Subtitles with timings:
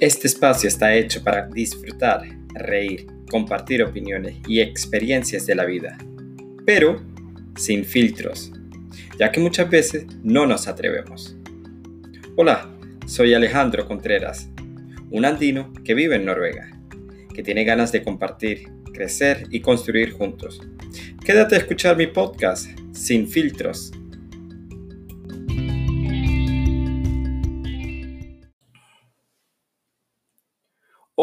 [0.00, 2.22] Este espacio está hecho para disfrutar,
[2.54, 5.98] reír, compartir opiniones y experiencias de la vida,
[6.64, 7.02] pero
[7.56, 8.52] sin filtros,
[9.18, 11.36] ya que muchas veces no nos atrevemos.
[12.36, 12.70] Hola,
[13.06, 14.48] soy Alejandro Contreras,
[15.10, 16.70] un andino que vive en Noruega,
[17.34, 20.60] que tiene ganas de compartir, crecer y construir juntos.
[21.24, 23.90] Quédate a escuchar mi podcast sin filtros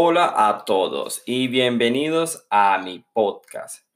[0.07, 3.87] Hola a todos y bienvenidos a mi podcast.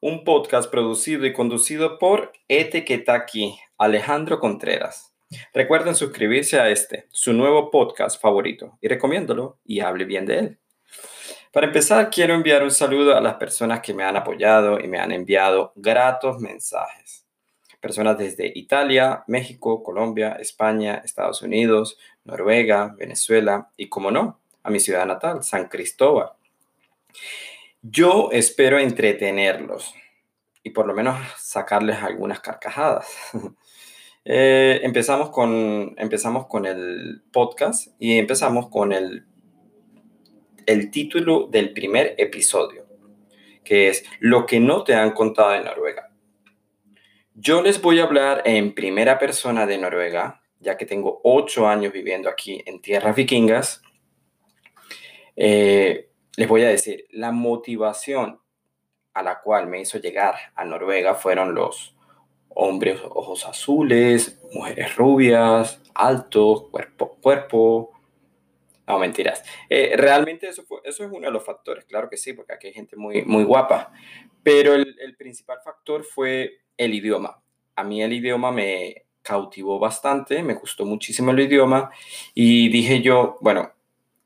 [0.00, 5.14] Un podcast producido y conducido por Etiquetaki Alejandro Contreras.
[5.52, 10.58] Recuerden suscribirse a este, su nuevo podcast favorito, y recomiéndolo y hable bien de él.
[11.52, 14.98] Para empezar, quiero enviar un saludo a las personas que me han apoyado y me
[14.98, 17.26] han enviado gratos mensajes.
[17.82, 24.80] Personas desde Italia, México, Colombia, España, Estados Unidos, Noruega, Venezuela y, como no, a mi
[24.80, 26.30] ciudad natal, San Cristóbal.
[27.82, 29.94] Yo espero entretenerlos
[30.62, 33.06] y por lo menos sacarles algunas carcajadas.
[34.26, 39.26] Eh, empezamos, con, empezamos con el podcast y empezamos con el,
[40.64, 42.86] el título del primer episodio,
[43.62, 46.10] que es Lo que no te han contado de Noruega.
[47.34, 51.92] Yo les voy a hablar en primera persona de Noruega, ya que tengo ocho años
[51.92, 53.83] viviendo aquí en tierras vikingas
[55.36, 58.40] eh, les voy a decir, la motivación
[59.12, 61.94] a la cual me hizo llegar a Noruega fueron los
[62.48, 67.90] hombres ojos azules, mujeres rubias, altos, cuerpo, cuerpo.
[68.86, 69.42] No, mentiras.
[69.70, 72.74] Eh, realmente eso, eso es uno de los factores, claro que sí, porque aquí hay
[72.74, 73.92] gente muy, muy guapa.
[74.42, 77.42] Pero el, el principal factor fue el idioma.
[77.76, 81.90] A mí el idioma me cautivó bastante, me gustó muchísimo el idioma
[82.34, 83.72] y dije yo, bueno,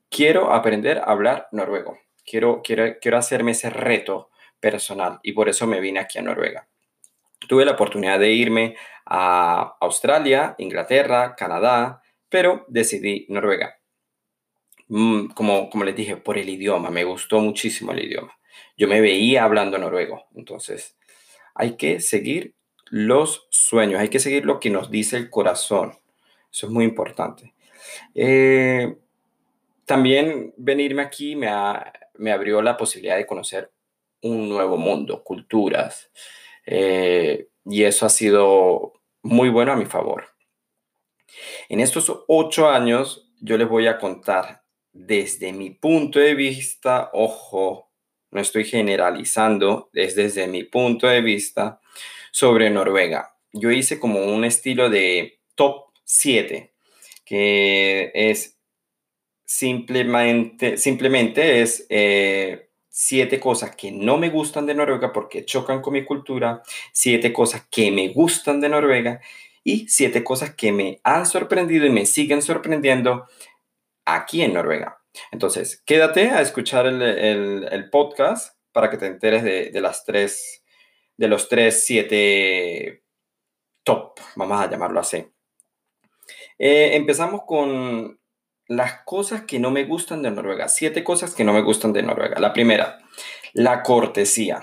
[0.09, 1.99] quiero aprender a hablar noruego.
[2.25, 6.67] Quiero, quiero, quiero hacerme ese reto personal y por eso me vine aquí a Noruega.
[7.47, 8.75] Tuve la oportunidad de irme
[9.05, 13.79] a Australia, Inglaterra, Canadá, pero decidí Noruega.
[14.87, 18.33] Mm, como, como les dije, por el idioma, me gustó muchísimo el idioma.
[18.77, 20.97] Yo me veía hablando noruego, entonces
[21.53, 22.55] hay que seguir
[22.85, 25.99] los sueños, hay que seguir lo que nos dice el corazón.
[26.51, 27.53] Eso es muy importante.
[28.15, 28.95] Eh,
[29.89, 31.49] también venirme aquí me,
[32.13, 33.71] me abrió la posibilidad de conocer
[34.21, 36.11] un nuevo mundo, culturas,
[36.67, 40.25] eh, y eso ha sido muy bueno a mi favor.
[41.69, 44.61] En estos ocho años yo les voy a contar
[44.93, 47.89] desde mi punto de vista, ojo,
[48.29, 51.81] no estoy generalizando, es desde mi punto de vista
[52.31, 53.35] sobre Noruega.
[53.53, 56.75] Yo hice como un estilo de top 7,
[57.25, 58.58] que es
[59.49, 65.93] simplemente, simplemente es eh, siete cosas que no me gustan de Noruega porque chocan con
[65.93, 66.61] mi cultura,
[66.93, 69.21] siete cosas que me gustan de Noruega
[69.63, 73.25] y siete cosas que me han sorprendido y me siguen sorprendiendo
[74.05, 75.01] aquí en Noruega.
[75.31, 80.63] Entonces, quédate a escuchar el, podcast para que te enteres de, las tres,
[81.17, 83.01] de los tres, siete
[83.83, 85.25] top, vamos a llamarlo así.
[86.59, 88.18] Eh, empezamos con
[88.69, 90.69] las cosas que no me gustan de Noruega.
[90.69, 92.39] Siete cosas que no me gustan de Noruega.
[92.39, 92.99] La primera,
[93.53, 94.61] la cortesía.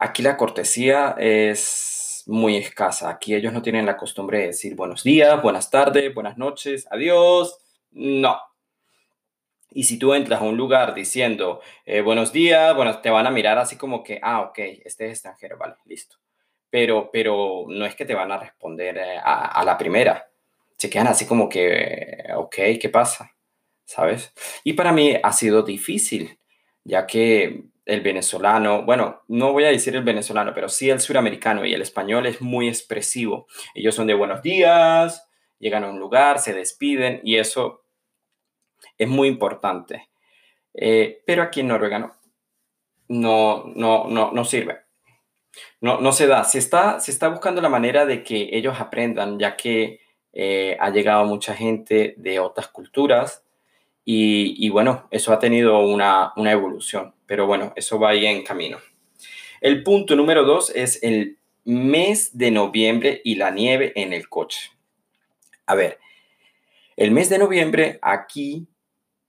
[0.00, 3.08] Aquí la cortesía es muy escasa.
[3.08, 7.56] Aquí ellos no tienen la costumbre de decir buenos días, buenas tardes, buenas noches, adiós.
[7.92, 8.36] No.
[9.70, 13.30] Y si tú entras a un lugar diciendo eh, buenos días, bueno, te van a
[13.30, 16.16] mirar así como que, ah, ok, este es extranjero, vale, listo.
[16.68, 20.28] Pero, pero no es que te van a responder eh, a la primera
[20.76, 23.30] se quedan así como que, ok, ¿qué pasa?
[23.84, 24.32] ¿Sabes?
[24.64, 26.38] Y para mí ha sido difícil,
[26.84, 31.64] ya que el venezolano, bueno, no voy a decir el venezolano, pero sí el suramericano
[31.66, 33.46] y el español es muy expresivo.
[33.74, 35.28] Ellos son de buenos días,
[35.58, 37.84] llegan a un lugar, se despiden y eso
[38.96, 40.08] es muy importante.
[40.72, 42.12] Eh, pero aquí en Noruega no,
[43.08, 44.80] no, no, no, no sirve.
[45.80, 46.44] No, no se da.
[46.44, 50.00] Se está, se está buscando la manera de que ellos aprendan, ya que
[50.36, 53.44] eh, ha llegado mucha gente de otras culturas
[54.04, 58.78] y, bueno, eso ha tenido una, evolución, pero bueno, eso va ahí en camino.
[59.62, 64.72] El punto número dos es el mes de noviembre y la nieve en el coche.
[65.64, 66.00] A ver,
[66.96, 68.66] el mes de noviembre aquí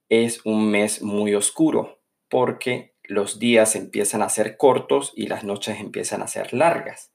[0.10, 5.80] es un mes muy oscuro porque los días empiezan a ser cortos y las noches
[5.80, 7.13] empiezan a ser largas.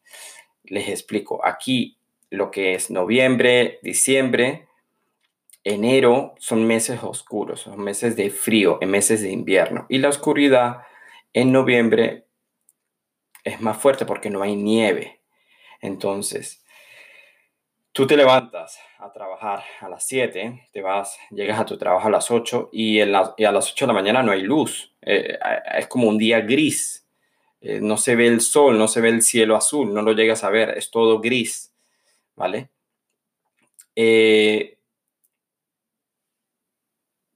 [0.65, 2.00] Les explico, aquí
[2.31, 4.69] lo que es noviembre, diciembre,
[5.65, 9.87] enero son meses oscuros, son meses de frío, en meses de invierno.
[9.89, 10.83] Y la oscuridad
[11.33, 12.27] en noviembre
[13.45, 15.21] es más fuerte porque no hay nieve.
[15.81, 16.65] Entonces,
[17.93, 22.11] tú te levantas a trabajar a las 7, te vas, llegas a tu trabajo a
[22.11, 24.95] las 8 y, a las 8 de la mañana no hay luz.
[25.03, 25.39] Eh,
[25.75, 27.07] es como un día gris.
[27.63, 30.45] Eh, no se ve el sol, no se ve el cielo azul, no lo llegas
[30.45, 31.70] a ver, es todo gris.
[32.41, 32.71] ¿Vale?
[33.95, 34.79] Eh,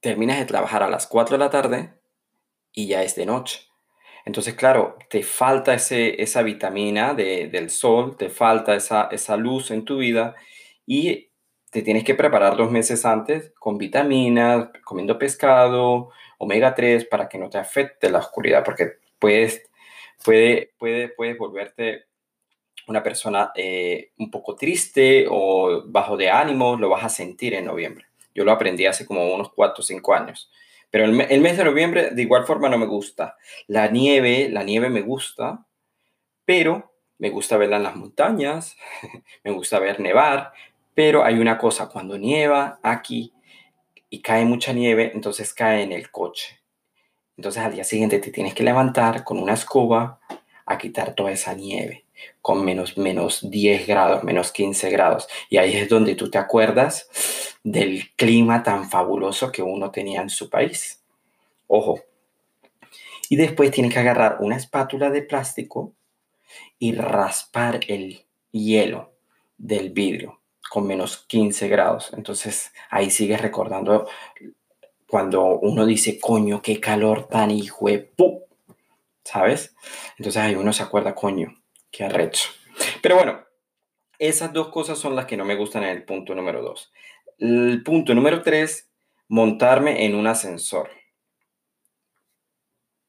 [0.00, 1.92] terminas de trabajar a las 4 de la tarde
[2.72, 3.68] y ya es de noche.
[4.24, 9.84] Entonces, claro, te falta ese, esa vitamina del sol, te falta esa, esa luz en
[9.84, 10.36] tu vida
[10.86, 11.28] y
[11.70, 17.36] te tienes que preparar dos meses antes con vitaminas, comiendo pescado, omega 3, para que
[17.36, 19.70] no te afecte la oscuridad, porque puedes,
[20.24, 22.06] puede, puede, puedes volverte
[22.86, 27.66] una persona eh, un poco triste o bajo de ánimo, lo vas a sentir en
[27.66, 28.06] noviembre.
[28.34, 30.50] Yo lo aprendí hace como unos 4 o 5 años.
[30.90, 33.36] Pero el, el, mes de noviembre de igual forma no me gusta.
[33.66, 35.66] La nieve, la nieve me gusta,
[36.44, 38.76] pero me gusta verla en las montañas,
[39.44, 40.52] me gusta ver nevar,
[40.94, 43.32] pero hay una cosa, cuando nieva aquí
[44.10, 46.60] y cae mucha nieve, entonces cae en el coche.
[47.36, 50.20] Entonces al día siguiente te tienes que levantar con una escoba
[50.66, 52.03] a quitar toda esa nieve
[52.40, 55.28] con menos, menos 10 grados, menos 15 grados.
[55.48, 57.08] Y ahí es donde tú te acuerdas
[57.62, 61.02] del clima tan fabuloso que uno tenía en su país.
[61.66, 62.00] Ojo.
[63.28, 65.92] Y después tienes que agarrar una espátula de plástico
[66.78, 69.12] y raspar el hielo
[69.56, 70.40] del vidrio
[70.70, 72.12] con menos 15 grados.
[72.16, 74.06] Entonces ahí sigues recordando
[75.08, 78.12] cuando uno dice, coño, qué calor tan hijo de
[79.22, 79.74] ¿Sabes?
[80.18, 81.56] Entonces ahí uno se acuerda, coño,
[81.94, 82.50] qué arrecho.
[83.00, 83.44] Pero bueno,
[84.18, 86.92] esas dos cosas son las que no me gustan en el punto número dos.
[87.38, 88.90] El punto número tres,
[89.28, 90.90] montarme en un ascensor.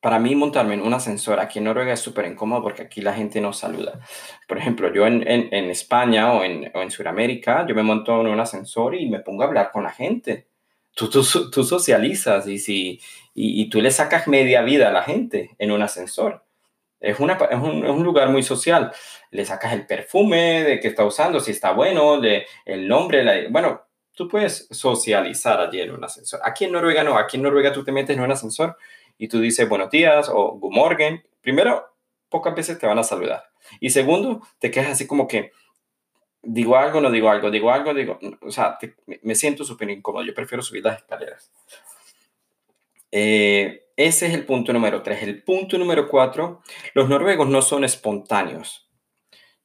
[0.01, 3.13] Para mí montarme en un ascensor aquí en Noruega es súper incómodo porque aquí la
[3.13, 3.99] gente no saluda.
[4.47, 8.27] Por ejemplo, yo en, en, España o en, o en Sudamérica, yo me monto en
[8.27, 10.47] un ascensor y me pongo a hablar con la gente.
[10.93, 13.01] Tú, tú, tú socializas y, si,
[13.33, 16.45] y, y, tú le sacas media vida a la gente en un ascensor.
[16.99, 18.91] Es, una, es, un, es un lugar muy social.
[19.31, 23.49] Le sacas el perfume de que está usando, si está bueno, de, el nombre, la,
[23.49, 26.39] bueno, tú puedes socializar allí en un ascensor.
[26.43, 28.77] Aquí en Noruega no, aquí en Noruega tú te metes en un ascensor
[29.17, 31.19] y tú dices buenos días o good morning.
[31.41, 31.85] Primero,
[32.29, 33.43] pocas veces te van a saludar.
[33.79, 35.51] Y segundo, te quedas así como que
[36.41, 38.77] digo algo, no digo algo, digo algo, digo, o sea,
[39.21, 40.23] me siento súper incómodo.
[40.23, 41.51] Yo prefiero subir las escaleras.
[43.11, 45.23] Eh, ese es el punto número tres.
[45.23, 46.61] El punto número cuatro,
[46.93, 48.89] los noruegos no son espontáneos.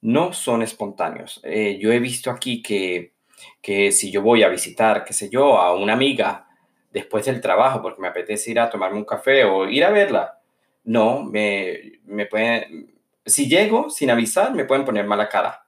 [0.01, 1.41] No son espontáneos.
[1.43, 3.13] Eh, yo he visto aquí que
[3.61, 6.47] que si yo voy a visitar, qué sé yo, a una amiga
[6.91, 10.39] después del trabajo porque me apetece ir a tomarme un café o ir a verla,
[10.83, 12.93] no, me, me pueden,
[13.25, 15.65] si llego sin avisar, me pueden poner mala cara.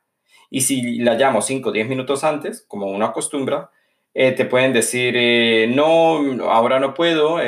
[0.50, 3.71] Y si la llamo 5 o 10 minutos antes, como uno acostumbra,
[4.13, 7.39] eh, te pueden decir, eh, no, ahora no puedo,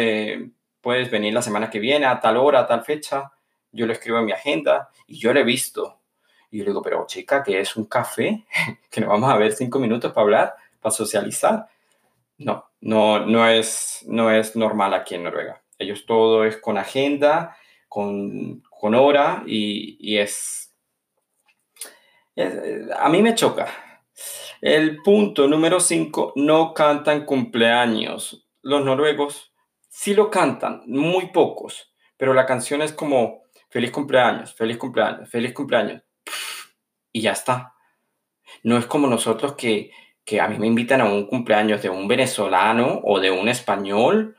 [0.86, 3.32] puedes venir la semana que viene a tal hora, a tal fecha.
[3.72, 6.00] Yo lo escribo en mi agenda y yo lo he visto.
[6.52, 8.46] Y yo le digo, pero chica, que es un café?
[8.92, 11.68] que nos vamos a ver cinco minutos para hablar, para socializar.
[12.38, 15.60] No, no, no es, no es normal aquí en Noruega.
[15.80, 17.58] Ellos todo es con agenda,
[17.90, 20.72] con, con hora y, y es,
[22.36, 23.70] es, A mí me choca.
[24.62, 28.48] El punto número cinco, no cantan cumpleaños.
[28.62, 29.52] Los noruegos
[29.96, 35.54] sí lo cantan, muy pocos, pero la canción es como feliz cumpleaños, feliz cumpleaños, feliz
[35.54, 36.04] cumpleaños
[37.14, 37.74] y ya está.
[38.64, 39.92] No es como nosotros que,
[40.26, 44.36] que a mí me invitan a un cumpleaños de un venezolano o de un español.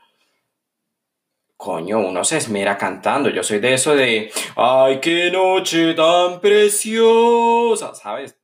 [1.57, 3.29] Coño, uno se esmera cantando.
[3.31, 8.37] Yo soy de eso de, ay, qué noche tan preciosa, ¿sabes?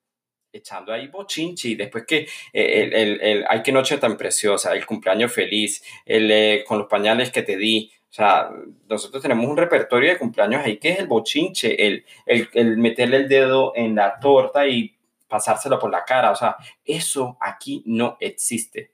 [0.54, 1.72] Echando ahí bochinchi.
[1.72, 2.20] Y después que,
[2.54, 6.78] eh, el, el, el, ay, qué noche tan preciosa, el cumpleaños feliz, el, eh, con
[6.78, 7.92] los pañales que te di.
[8.10, 8.52] O sea,
[8.88, 13.18] nosotros tenemos un repertorio de cumpleaños ahí que es el bochinche, el, el, el, meterle
[13.18, 14.96] el dedo en la torta y
[15.28, 16.32] pasárselo por la cara.
[16.32, 16.56] O sea,
[16.86, 18.92] eso aquí no existe.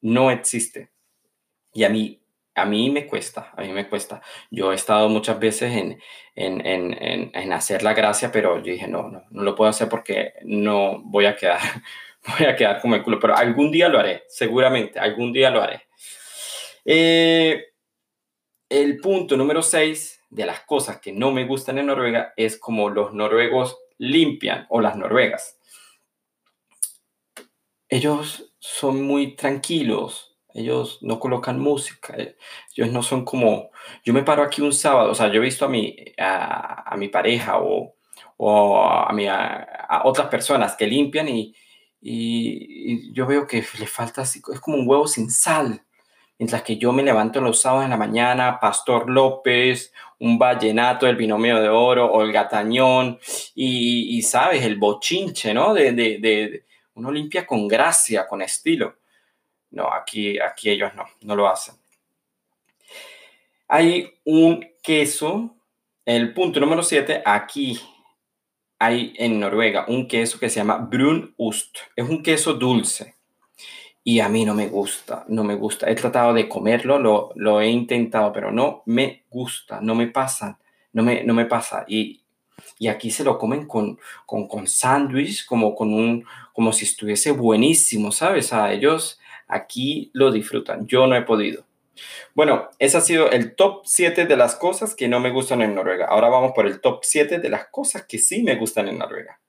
[0.00, 0.90] No existe.
[1.74, 2.23] Y a mí,
[2.54, 4.22] a mí me cuesta, a mí me cuesta.
[4.50, 6.00] Yo he estado muchas veces en,
[6.34, 9.88] en, en, en hacer la gracia, pero yo dije, no, no, no lo puedo hacer
[9.88, 11.60] porque no voy a quedar,
[12.38, 13.18] voy a quedar como el culo.
[13.18, 15.82] Pero algún día lo haré, seguramente, algún día lo haré.
[16.84, 17.64] Eh,
[18.68, 22.90] el punto número 6 de las cosas que no me gustan en Noruega es como
[22.90, 25.58] los noruegos limpian o las noruegas.
[27.88, 32.36] Ellos son muy tranquilos, ellos no colocan música, eh,
[32.76, 33.70] ellos no son como,
[34.04, 37.08] yo me paro aquí un sábado, o sea, yo he visto a mi, a, mi
[37.08, 37.96] pareja o,
[38.88, 41.54] a, mi, a, otras personas que limpian y,
[42.00, 45.82] y, yo veo que le falta así, es como un huevo sin sal.
[46.36, 51.14] Mientras que yo me levanto los sábados en la mañana, Pastor López, un vallenato del
[51.14, 53.20] binomio de oro, o el gatañón,
[53.54, 55.72] y, sabes, el bochinche, ¿no?
[55.72, 58.96] De, de, de, uno limpia con gracia, con estilo.
[59.74, 61.74] No, aquí, aquí ellos no, no lo hacen.
[63.66, 65.56] Hay un queso,
[66.04, 67.80] el punto número 7, aquí
[68.78, 71.78] hay en Noruega un queso que se llama Brunost.
[71.96, 73.16] Es un queso dulce.
[74.04, 75.90] Y a mí no me gusta, no me gusta.
[75.90, 80.58] He tratado de comerlo, lo, lo he intentado, pero no me gusta, no me pasa,
[80.92, 81.84] no me, no me pasa.
[81.88, 82.20] Y,
[82.78, 88.12] y aquí se lo comen con, con, con sándwich, como, con como si estuviese buenísimo,
[88.12, 88.52] ¿sabes?
[88.52, 89.18] A ellos
[89.54, 90.86] aquí lo disfrutan.
[90.86, 91.64] Yo no he podido.
[92.34, 95.74] Bueno, ese ha sido el top 7 de las cosas que no me gustan en
[95.74, 96.06] Noruega.
[96.06, 99.40] Ahora vamos por el top 7 de las cosas que sí me gustan en Noruega.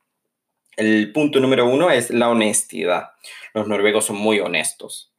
[0.77, 3.12] El punto número uno es la honestidad.
[3.53, 5.13] Los noruegos son muy honestos.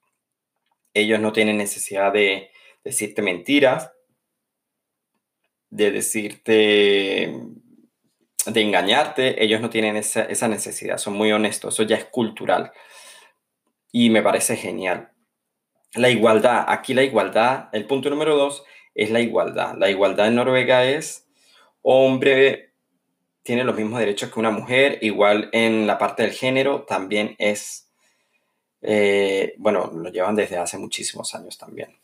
[0.94, 2.50] Ellos no tienen necesidad de
[2.84, 3.90] decirte mentiras,
[5.70, 7.34] de decirte,
[8.46, 9.42] de engañarte.
[9.42, 11.74] Ellos no tienen esa, esa necesidad, son muy honestos.
[11.74, 12.72] Eso ya es cultural.
[13.98, 15.10] Y me parece genial.
[15.94, 18.62] La igualdad, aquí la igualdad, el punto número dos
[18.94, 19.74] es la igualdad.
[19.78, 21.26] La igualdad en Noruega es
[21.80, 22.74] hombre
[23.42, 27.90] tiene los mismos derechos que una mujer, igual en la parte del género también es,
[28.82, 31.98] eh, bueno, lo llevan desde hace muchísimos años también.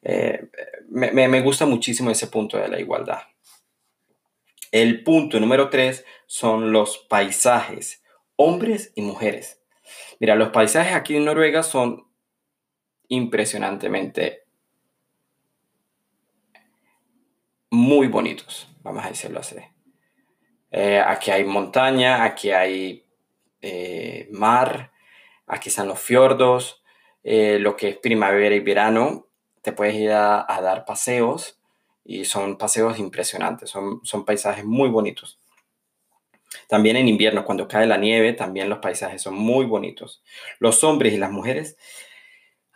[0.00, 0.48] Eh,
[0.88, 3.20] me, me, gusta muchísimo ese punto de la igualdad.
[4.72, 8.02] El punto número tres son los paisajes,
[8.36, 9.58] hombres y mujeres.
[10.20, 12.06] Mira, los paisajes aquí en Noruega son
[13.08, 14.44] impresionantemente
[17.70, 19.56] muy bonitos, vamos a decirlo así.
[20.70, 23.06] Eh, aquí hay montaña, aquí hay
[23.60, 24.92] eh, mar,
[25.46, 26.82] aquí están los fiordos,
[27.22, 29.26] eh, lo que es primavera y verano,
[29.62, 31.60] te puedes ir a, dar paseos
[32.04, 35.37] y son paseos impresionantes, son, son paisajes muy bonitos.
[36.68, 40.22] También en invierno, cuando cae la nieve, también los paisajes son muy bonitos.
[40.58, 41.76] Los hombres y las mujeres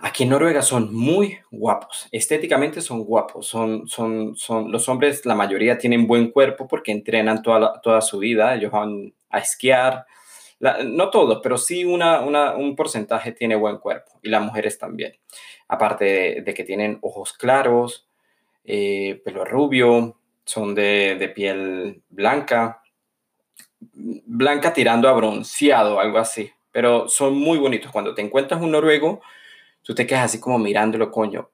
[0.04, 5.36] Aquí en Noruega son muy guapos, estéticamente son guapos, son, son, son, los hombres, la
[5.36, 10.04] mayoría tienen buen cuerpo porque entrenan toda, toda su vida, ellos van a esquiar,
[10.86, 15.12] no todos, pero sí una, un porcentaje tiene buen cuerpo y las mujeres también,
[15.68, 18.08] aparte de, que tienen ojos claros,
[18.64, 22.81] eh, pelo rubio, son de, de piel blanca,
[23.92, 27.90] blanca tirando a bronceado, algo así, pero son muy bonitos.
[27.90, 29.20] Cuando te encuentras un noruego,
[29.82, 31.50] tú te quedas así como mirándolo, coño.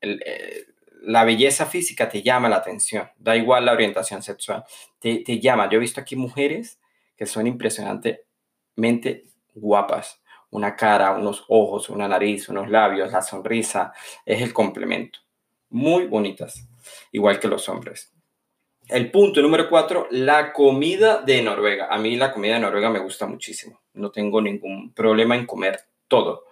[0.00, 0.66] Eh,
[1.02, 4.64] la belleza física te llama la atención, da igual la orientación sexual,
[4.98, 5.68] te, te llama.
[5.70, 6.80] Yo he visto aquí mujeres
[7.16, 9.24] que son impresionantemente
[9.54, 10.22] guapas.
[10.50, 13.92] Una cara, unos ojos, una nariz, unos labios, la sonrisa,
[14.24, 15.18] es el complemento.
[15.70, 16.68] Muy bonitas,
[17.12, 18.15] igual que los hombres.
[18.88, 21.88] El punto número cuatro, la comida de Noruega.
[21.90, 23.80] A mí la comida de Noruega me gusta muchísimo.
[23.94, 26.44] No tengo ningún problema en comer todo.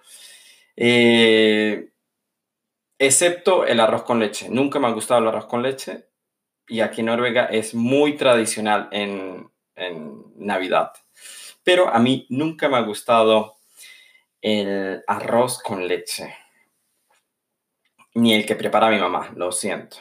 [0.77, 1.91] Eh,
[2.99, 4.49] excepto el arroz con leche.
[4.49, 6.09] Nunca me ha gustado el arroz con leche
[6.67, 9.51] y aquí en Noruega es muy tradicional en,
[10.37, 10.93] Navidad.
[11.65, 13.57] Pero a mí nunca me ha gustado
[14.41, 16.33] el arroz con leche.
[18.15, 19.97] Ni el que prepara mi mamá, lo siento.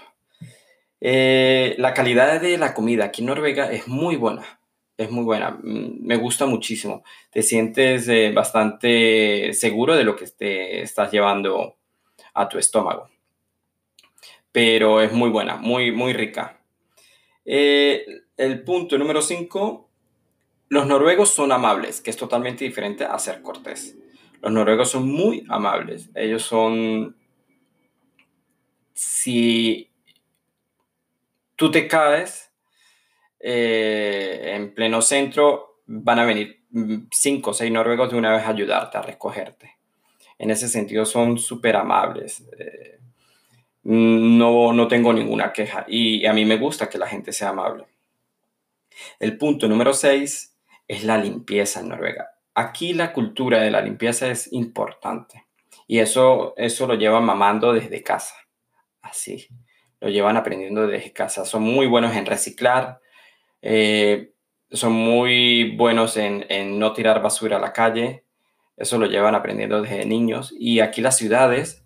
[1.05, 4.59] Eh, la calidad de la comida aquí en Noruega es muy buena
[4.97, 7.03] es muy buena, mm, me gusta muchísimo.
[7.31, 11.75] Te sientes eh, bastante seguro de lo que te estás llevando
[12.33, 13.09] a tu estómago.
[14.51, 16.59] Pero es muy buena, muy, muy rica.
[17.45, 18.05] Eh,
[18.37, 19.89] el punto número 5,
[20.69, 23.97] los noruegos son amables, que es totalmente diferente a ser cortés.
[24.41, 26.09] Los noruegos son muy amables.
[26.15, 27.15] Ellos son...
[28.95, 29.89] Si
[31.55, 32.51] tú te caes,
[33.39, 36.63] eh, en pleno centro, van a venir
[37.11, 39.77] cinco o seis noruegos de una vez a ayudarte, a recogerte.
[40.37, 42.43] En ese sentido son súper amables.
[42.57, 42.99] Eh,
[43.83, 47.85] no, no tengo ninguna queja y a mí me gusta que la gente sea amable.
[49.19, 50.55] El punto número seis
[50.87, 52.29] es la limpieza en Noruega.
[52.55, 55.45] Aquí la cultura de la limpieza es importante
[55.87, 58.35] y eso, eso lo llevan mamando desde casa.
[59.01, 59.47] Así,
[60.03, 61.45] lo llevan aprendiendo desde casa.
[61.45, 62.99] Son muy buenos en reciclar,
[63.61, 64.33] eh,
[64.69, 68.25] son muy buenos en, no tirar basura a la calle,
[68.75, 70.53] Eso lo llevan aprendiendo desde niños.
[70.59, 71.85] Y aquí las ciudades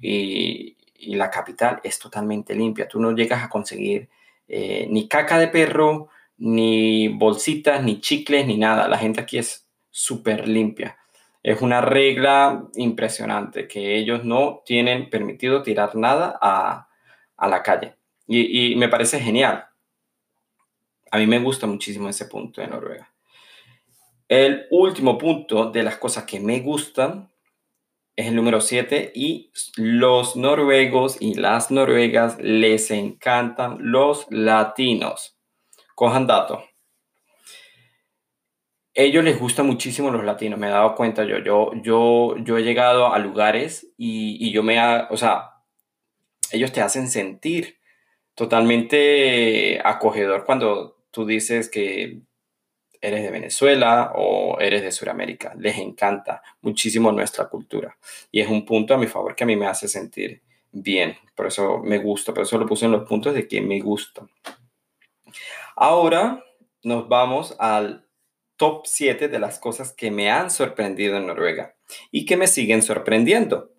[0.00, 0.76] y,
[1.16, 2.86] la capital es totalmente limpia.
[2.86, 4.08] Tú no llegas a conseguir
[4.46, 8.86] eh, ni caca de perro, ni bolsitas, ni chicles, ni nada.
[8.86, 10.98] La gente aquí es súper limpia.
[11.42, 16.89] Es una regla impresionante que ellos no tienen permitido tirar nada a,
[17.48, 17.96] la calle.
[18.26, 19.66] Y, me parece genial.
[21.10, 23.12] A mí me gusta muchísimo ese punto de Noruega.
[24.28, 27.32] El último punto de las cosas que me gustan
[28.14, 35.36] es el número 7 y los noruegos y las noruegas les encantan los latinos.
[35.96, 36.70] Cojan datos
[38.94, 41.38] ellos les gusta muchísimo los latinos, me he dado cuenta yo.
[41.38, 45.59] Yo, yo, yo he llegado a lugares y, yo me, ha, o sea,
[46.52, 47.78] ellos te hacen sentir
[48.34, 52.20] totalmente acogedor cuando tú dices que
[53.00, 55.54] eres de Venezuela o eres de Sudamérica.
[55.58, 57.96] Les encanta muchísimo nuestra cultura.
[58.30, 61.16] Y es un punto a mi favor que a mí me hace sentir bien.
[61.34, 64.26] Por eso me gusta, por eso lo puse en los puntos de que me gusta.
[65.76, 66.44] Ahora
[66.82, 68.06] nos vamos al
[68.56, 71.76] top 7 de las cosas que me han sorprendido en Noruega
[72.10, 73.72] y que me siguen sorprendiendo.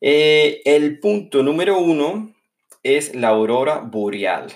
[0.00, 2.34] Eh, el punto número uno
[2.82, 4.52] es la aurora boreal.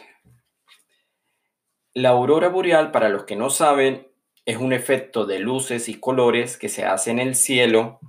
[1.95, 4.09] La aurora boreal, para los que no saben,
[4.47, 8.01] es un efecto de luces y colores que se hace en el cielo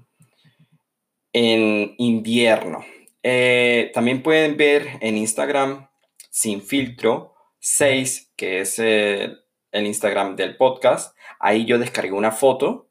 [1.34, 2.86] en invierno.
[3.24, 5.90] Eh, también pueden ver en Instagram
[6.30, 11.18] sin filtro 6, que es el el Instagram del podcast.
[11.40, 12.88] Ahí yo descargué una foto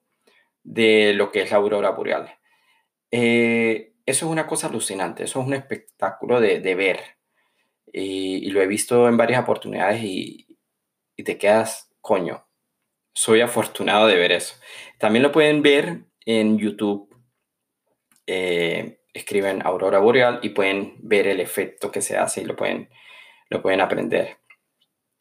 [0.63, 2.31] de lo que es la aurora boreal.
[3.11, 7.01] Eh, eso es una cosa alucinante, eso es un espectáculo de, ver.
[7.93, 10.47] Y, lo he visto en varias oportunidades y,
[11.25, 12.49] te quedas, coño,
[13.15, 14.57] soy afortunado de ver eso.
[14.99, 17.15] También lo pueden ver en YouTube.
[18.27, 22.89] Eh, escriben aurora boreal y pueden ver el efecto que se hace y lo pueden,
[23.51, 24.39] lo pueden aprender.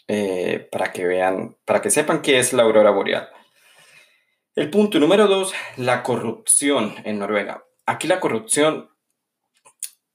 [0.08, 3.30] Eh, para que vean, para que sepan qué es la aurora boreal.
[4.56, 7.64] El punto número dos, la corrupción en Noruega.
[7.92, 8.90] Aquí la corrupción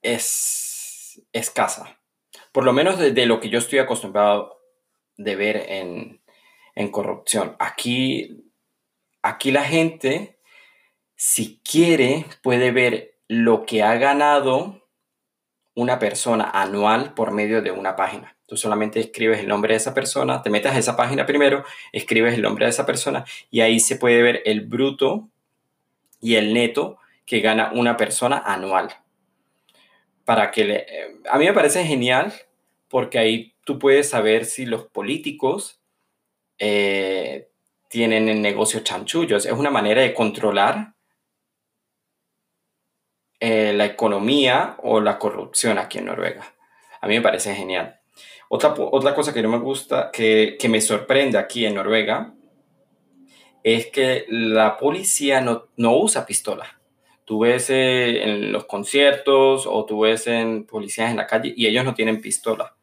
[0.00, 2.00] es escasa,
[2.50, 4.62] por lo menos desde lo que yo estoy acostumbrado
[5.18, 6.22] de ver en,
[6.74, 7.54] en corrupción.
[7.58, 8.50] Aquí,
[9.20, 10.38] aquí la gente,
[11.16, 14.88] si quiere, puede ver lo que ha ganado
[15.74, 18.38] una persona anual por medio de una página.
[18.46, 21.62] Tú solamente escribes el nombre de esa persona, te metes a esa página primero,
[21.92, 25.28] escribes el nombre de esa persona y ahí se puede ver el bruto
[26.22, 28.88] y el neto que gana una persona anual.
[30.24, 32.32] Para que le, eh, a mí me parece genial
[32.88, 35.80] porque ahí tú puedes saber si los políticos
[36.58, 37.50] eh,
[37.88, 39.44] tienen el negocio chanchullos.
[39.44, 40.94] Es una manera de controlar
[43.40, 46.54] eh, la economía o la corrupción aquí en Noruega.
[47.00, 48.00] A mí me parece genial.
[48.48, 52.32] Otra, otra cosa que no me gusta, que, que me sorprende aquí en Noruega,
[53.64, 56.75] es que la policía no, no usa pistola.
[57.26, 61.66] Tú ves eh, en los conciertos o tú ves en policías en la calle y
[61.66, 62.74] ellos no tienen pistola.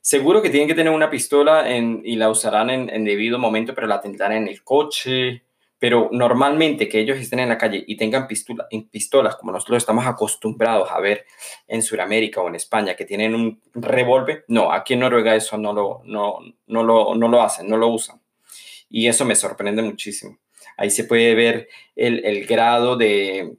[0.00, 3.74] Seguro que tienen que tener una pistola en, y la usarán en, en debido momento,
[3.74, 5.42] pero la tendrán en el coche
[5.80, 10.06] pero normalmente que ellos estén en la calle y tengan pistola, pistolas, como nosotros estamos
[10.06, 11.24] acostumbrados a ver
[11.66, 15.72] en Sudamérica o en España, que tienen un revólver, no, aquí en Noruega eso no
[15.72, 18.20] lo, no, no, lo, no lo hacen, no lo usan.
[18.90, 20.38] Y eso me sorprende muchísimo.
[20.76, 23.56] Ahí se puede ver el, el grado de,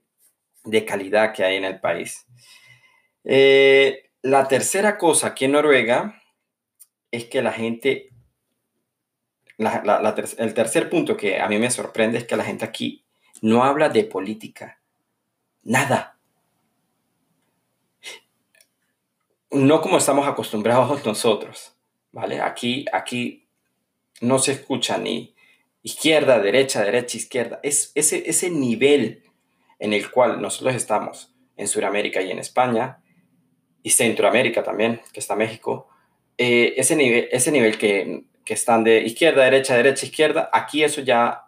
[0.65, 2.25] de, calidad que hay en el país.
[3.23, 6.21] Eh, la tercera cosa aquí en Noruega
[7.11, 8.11] es que la gente
[10.37, 13.05] el tercer punto que a mí me sorprende es que la gente aquí
[13.41, 14.81] no habla de política.
[15.63, 16.17] Nada.
[19.51, 21.75] No como estamos acostumbrados nosotros,
[22.11, 22.41] ¿vale?
[22.41, 23.47] Aquí, aquí
[24.21, 25.35] no se escucha ni
[25.83, 27.59] izquierda, derecha, derecha, izquierda.
[27.63, 29.23] Es ese, ese nivel
[29.81, 33.01] en el cual nosotros estamos en Sudamérica y en España,
[33.83, 35.89] y Centroamérica también, que está México,
[36.37, 41.01] eh, ese, nivel, ese nivel que que están de izquierda, derecha, derecha, izquierda, aquí eso
[41.01, 41.45] ya,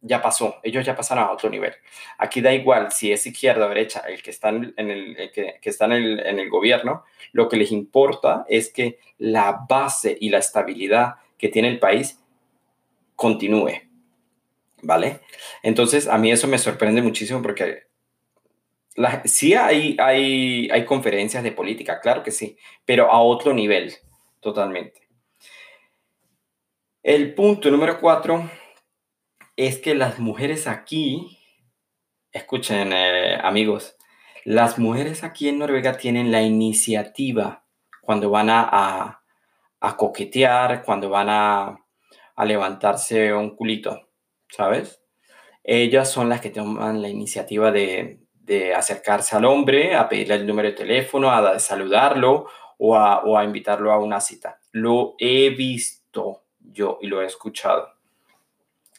[0.00, 1.72] ya pasó, ellos ya pasaron a otro nivel.
[2.18, 6.20] Aquí da igual si es izquierda o derecha el que está en el, que, el,
[6.20, 11.48] en el gobierno, lo que les importa es que la base y la estabilidad que
[11.48, 12.18] tiene el país
[13.16, 13.91] continúe.
[14.82, 15.20] ¿Vale?
[15.62, 17.84] Entonces, a mí eso me sorprende muchísimo porque
[19.24, 23.92] sí hay, hay, hay conferencias de política, claro que sí, pero a otro nivel,
[24.40, 25.08] totalmente.
[27.02, 28.50] El punto número cuatro
[29.56, 31.38] es que las mujeres aquí,
[32.32, 33.96] escuchen eh, amigos,
[34.44, 37.64] las mujeres aquí en Noruega tienen la iniciativa
[38.00, 39.20] cuando van a,
[39.96, 41.78] coquetear, cuando van a,
[42.36, 44.11] a levantarse un culito,
[44.52, 45.02] ¿sabes?
[45.64, 48.18] Ellas son las que toman la iniciativa de,
[48.76, 53.44] acercarse al hombre, a pedirle el número de teléfono, a saludarlo o a, o a
[53.44, 54.58] invitarlo a una cita.
[54.72, 57.88] Lo he visto yo y lo he escuchado.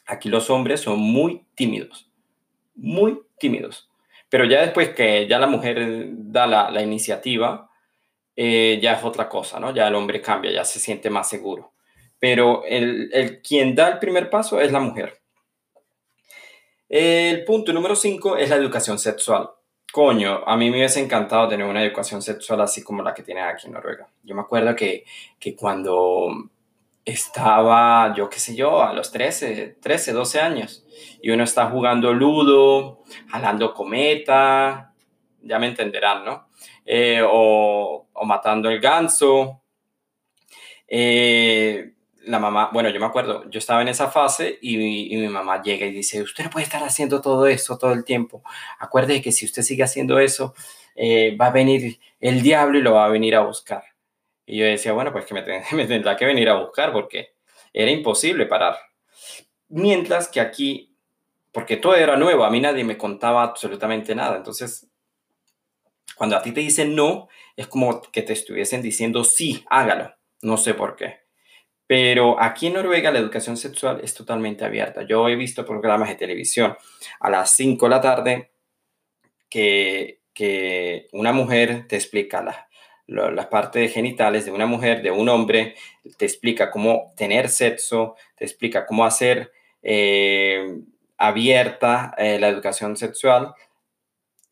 [0.06, 2.10] Aquí los hombres son muy tímidos,
[2.74, 3.88] muy tímidos.
[4.28, 7.70] Pero ya después que ya la mujer da la, iniciativa,
[8.34, 9.72] eh, ya es otra cosa, ¿no?
[9.72, 11.74] Ya el hombre cambia, ya se siente más seguro.
[12.18, 15.23] Pero el, el quien da el primer paso es la mujer.
[16.96, 19.50] El punto número 5 es la educación sexual.
[19.92, 23.42] Coño, a mí me hubiese encantado tener una educación sexual así como la que tienen
[23.42, 24.06] aquí en Noruega.
[24.22, 25.04] Yo me acuerdo que,
[25.40, 26.28] que cuando
[27.04, 30.86] estaba, yo qué sé yo, a los 13, 13, 12 años,
[31.20, 34.94] y uno está jugando ludo, jalando cometa,
[35.42, 36.46] ya me entenderán, ¿no?
[36.86, 39.62] Eh, o, o, matando el ganso.
[40.86, 41.93] Eh,
[42.26, 45.86] la mamá, bueno, yo me acuerdo, yo estaba en esa fase y mi, mamá llega
[45.86, 48.42] y dice, usted puede estar haciendo todo eso todo el tiempo.
[48.78, 50.54] Acuerde que si usted sigue haciendo eso,
[50.96, 53.84] eh, va a venir el diablo y lo va a venir a buscar.
[54.46, 57.34] Y yo decía, bueno, pues que me, me tendrá que venir a buscar porque
[57.72, 58.76] era imposible parar.
[59.68, 60.96] Mientras que aquí,
[61.52, 64.36] porque todo era nuevo, a mí nadie me contaba absolutamente nada.
[64.36, 64.88] Entonces,
[66.16, 70.14] cuando a ti te dicen no, es como que te estuviesen diciendo sí, hágalo.
[70.42, 71.23] No sé por qué.
[71.86, 75.02] Pero aquí en Noruega la educación sexual es totalmente abierta.
[75.02, 76.76] Yo he visto programas de televisión
[77.20, 78.50] a las 5 de la tarde
[79.50, 82.68] que, que una mujer te explica la,
[83.06, 85.74] las partes genitales de una mujer, de un hombre,
[86.16, 90.78] te explica cómo tener sexo, te explica cómo hacer eh,
[91.18, 93.54] abierta eh, la educación sexual,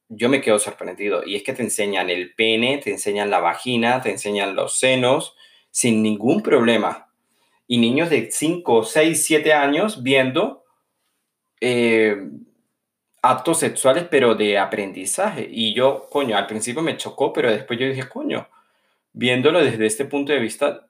[0.09, 1.23] yo me quedo sorprendido.
[1.25, 5.35] Y es que te enseñan el pene, te enseñan la vagina, te enseñan los senos,
[5.71, 7.12] sin ningún problema.
[7.67, 10.65] Y niños de 5, 6, 7 años viendo
[11.61, 12.17] eh,
[13.23, 15.49] actos sexuales, pero de aprendizaje.
[15.51, 18.49] Y yo, coño, al principio me chocó, pero después yo dije, coño,
[19.13, 20.89] viéndolo desde este punto de vista,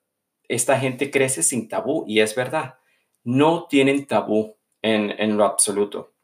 [0.48, 2.04] esta gente crece sin tabú.
[2.08, 2.78] Y es verdad,
[3.22, 6.14] no tienen tabú en, en lo absoluto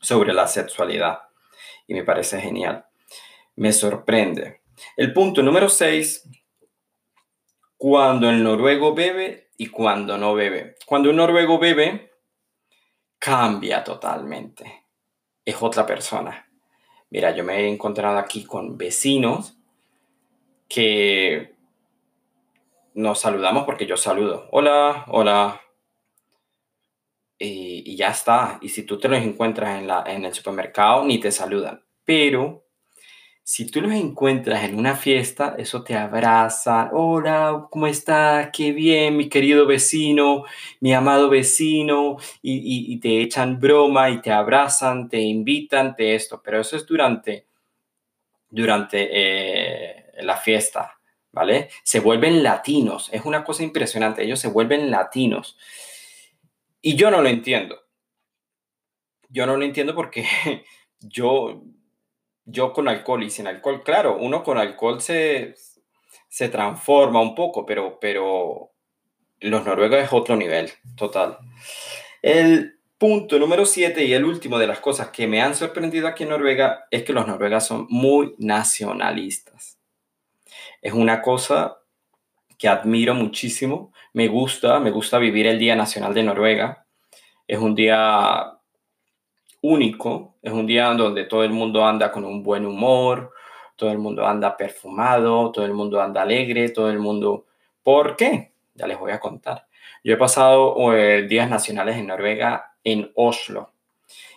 [0.00, 1.18] sobre la sexualidad.
[1.86, 2.86] Y me parece genial.
[3.56, 4.60] Me sorprende.
[4.96, 6.28] El punto número 6,
[7.76, 10.76] cuando el noruego bebe y cuando no bebe.
[10.86, 12.12] Cuando un noruego bebe,
[13.18, 14.86] cambia totalmente
[15.44, 16.48] es otra persona.
[17.10, 19.58] Mira, yo me he encontrado aquí con vecinos
[20.66, 21.54] que
[22.94, 24.48] nos saludamos porque yo saludo.
[24.50, 25.60] Hola, hola.
[27.38, 28.58] Y, ya está.
[28.62, 31.84] Y si tú te los encuentras en, la, en el supermercado, ni te saludan.
[32.06, 32.64] Pero
[33.42, 36.90] si tú los encuentras en una fiesta, eso te abraza.
[36.92, 38.50] Hola, ¿cómo está?
[38.52, 40.44] Qué bien, mi querido vecino,
[40.80, 42.16] mi amado vecino.
[42.42, 46.40] Y, te echan broma y te abrazan, te invitan, te esto.
[46.44, 47.46] Pero eso es durante,
[48.48, 51.00] durante eh, la fiesta,
[51.32, 51.70] ¿vale?
[51.82, 53.08] Se vuelven latinos.
[53.12, 54.22] Es una cosa impresionante.
[54.22, 55.58] Ellos se vuelven latinos.
[56.80, 57.80] Y yo no lo entiendo.
[59.28, 60.24] Yo no lo entiendo porque
[61.00, 61.62] yo
[62.50, 65.54] yo con alcohol y sin alcohol, claro, uno con alcohol se,
[66.28, 68.70] se transforma un poco, pero, pero
[69.40, 71.38] los noruegos es otro nivel, total.
[72.22, 76.24] El punto número siete y el último de las cosas que me han sorprendido aquí
[76.24, 79.78] en Noruega es que los noruegas son muy nacionalistas.
[80.82, 81.78] Es una cosa
[82.58, 86.86] que admiro muchísimo, me gusta, me gusta vivir el Día Nacional de Noruega.
[87.48, 88.59] Es un día
[89.62, 93.32] único, es un día donde todo el mundo anda con un buen humor,
[93.76, 97.46] todo el mundo anda perfumado, todo el mundo anda alegre, todo el mundo...
[97.82, 98.52] ¿Por qué?
[98.74, 99.66] Ya les voy a contar.
[100.04, 103.72] Yo he pasado eh, días nacionales en Noruega, en Oslo,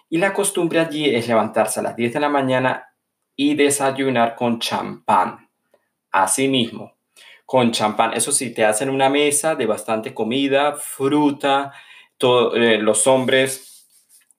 [0.10, 2.94] y la costumbre allí es levantarse a las 10 de la mañana
[3.36, 5.50] y desayunar con champán.
[6.12, 6.94] Así mismo,
[7.46, 8.14] con champán.
[8.14, 11.74] Eso sí, te hacen una mesa de bastante comida, fruta,
[12.18, 13.73] todos eh, los hombres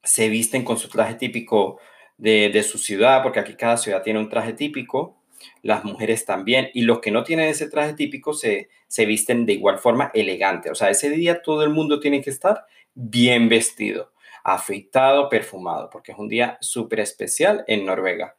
[0.04, 1.80] se visten con su traje típico
[2.16, 5.16] de, su ciudad, porque aquí cada ciudad tiene un traje típico,
[5.62, 9.54] las mujeres también, y los que no tienen ese traje típico se, se visten de
[9.54, 10.70] igual forma elegante.
[10.70, 12.64] O sea, ese día todo el mundo tiene que estar
[12.94, 14.12] bien vestido,
[14.44, 18.36] afeitado, perfumado, porque es un día súper especial en Noruega.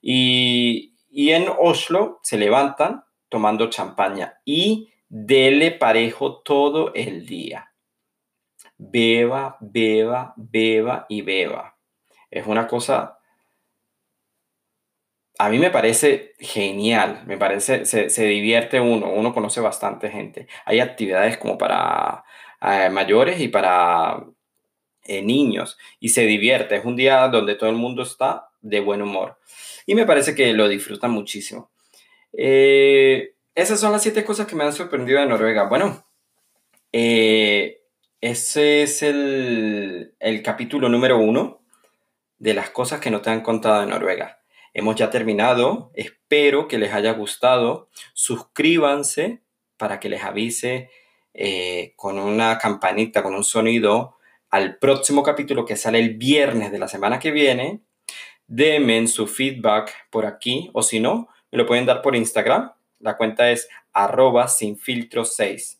[0.00, 7.67] Y, y en Oslo se levantan tomando champaña y dele parejo todo el día.
[8.78, 11.76] Beba, beba, beba y beba.
[12.30, 13.18] Es una cosa,
[15.38, 20.46] a mí me parece genial, me parece, se, divierte uno, uno conoce bastante gente.
[20.64, 22.24] Hay actividades como para
[22.62, 24.24] eh, mayores y para
[25.04, 26.76] eh, niños y se divierte.
[26.76, 29.38] Es un día donde todo el mundo está de buen humor
[29.86, 31.70] y me parece que lo disfrutan muchísimo.
[32.32, 35.66] Eh, esas son las siete cosas que me han sorprendido de Noruega.
[35.66, 36.04] Bueno,
[36.92, 37.80] eh,
[38.20, 41.62] ese es el, el capítulo número uno
[42.38, 44.40] de las cosas que no te han contado de Noruega.
[44.74, 45.90] Hemos ya terminado.
[45.94, 47.88] Espero que les haya gustado.
[48.14, 49.42] Suscríbanse
[49.76, 50.90] para que les avise
[51.34, 54.16] eh, con una campanita, con un sonido,
[54.50, 57.80] al próximo capítulo que sale el viernes de la semana que viene.
[58.46, 62.72] Denme su feedback por aquí o si no, me lo pueden dar por Instagram.
[62.98, 65.77] La cuenta es arroba sin filtro 6.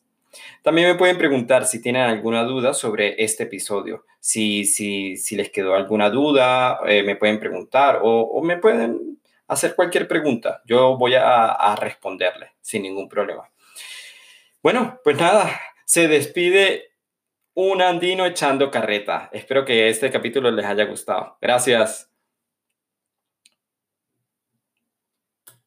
[0.63, 4.05] También me pueden preguntar si tienen alguna duda sobre este episodio.
[4.21, 9.75] Si, si, si les quedó alguna duda, eh, me pueden preguntar o, me pueden hacer
[9.75, 10.63] cualquier pregunta.
[10.67, 13.51] Yo voy a, a responderle sin ningún problema.
[14.63, 16.93] Bueno, pues nada, se despide
[17.55, 19.31] un andino echando carreta.
[19.33, 21.39] Espero que este capítulo les haya gustado.
[21.41, 22.08] Gracias.